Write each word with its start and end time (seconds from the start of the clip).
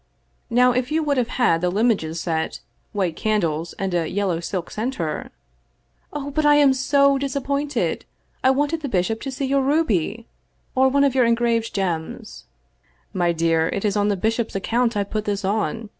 Now 0.49 0.71
if 0.71 0.91
you 0.91 1.03
would 1.03 1.17
have 1.17 1.27
had 1.27 1.61
the 1.61 1.69
Limoges 1.69 2.19
set, 2.19 2.59
white 2.91 3.15
candles, 3.15 3.73
and 3.73 3.93
a 3.93 4.09
yellow 4.09 4.39
silk 4.39 4.71
center 4.71 5.29
""Oh, 6.11 6.31
but— 6.31 6.43
I'm 6.43 6.73
so 6.73 7.19
disappointed— 7.19 8.05
I 8.43 8.49
wanted 8.49 8.81
the 8.81 8.89
bishop 8.89 9.21
to 9.21 9.29
see 9.31 9.45
your 9.45 9.61
ruby— 9.61 10.25
or 10.75 10.89
one 10.89 11.03
of 11.03 11.13
your 11.13 11.25
engraved 11.25 11.75
gems 11.75 12.45
""My 13.21 13.31
dear, 13.31 13.67
it 13.69 13.85
is 13.85 13.95
on 13.95 14.07
the 14.07 14.17
bishop's 14.17 14.55
account 14.55 14.97
I 14.97 15.03
put 15.03 15.25
this 15.25 15.45
on. 15.45 15.89